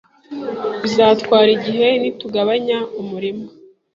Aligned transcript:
Bizatwara 0.81 1.49
igihe 1.57 1.87
nitugabanya 2.01 2.77
umurima 3.01 3.45